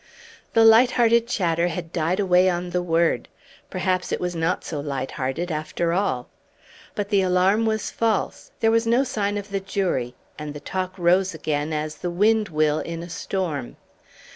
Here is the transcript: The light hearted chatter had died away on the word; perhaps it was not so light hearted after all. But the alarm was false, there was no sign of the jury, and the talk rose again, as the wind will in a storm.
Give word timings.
The 0.53 0.65
light 0.65 0.89
hearted 0.93 1.27
chatter 1.27 1.67
had 1.67 1.93
died 1.93 2.19
away 2.19 2.49
on 2.49 2.71
the 2.71 2.81
word; 2.81 3.27
perhaps 3.69 4.11
it 4.11 4.19
was 4.19 4.35
not 4.35 4.63
so 4.65 4.79
light 4.79 5.11
hearted 5.11 5.51
after 5.51 5.93
all. 5.93 6.27
But 6.95 7.09
the 7.09 7.21
alarm 7.21 7.67
was 7.67 7.91
false, 7.91 8.49
there 8.61 8.71
was 8.71 8.87
no 8.87 9.03
sign 9.03 9.37
of 9.37 9.49
the 9.51 9.59
jury, 9.59 10.15
and 10.39 10.55
the 10.55 10.59
talk 10.59 10.97
rose 10.97 11.35
again, 11.35 11.71
as 11.71 11.97
the 11.97 12.09
wind 12.09 12.49
will 12.49 12.79
in 12.79 13.03
a 13.03 13.09
storm. 13.09 13.77